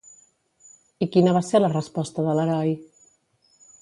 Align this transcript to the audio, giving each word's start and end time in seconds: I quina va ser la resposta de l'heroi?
I 1.05 1.07
quina 1.15 1.35
va 1.37 1.43
ser 1.49 1.61
la 1.61 1.71
resposta 1.75 2.25
de 2.29 2.35
l'heroi? 2.41 2.73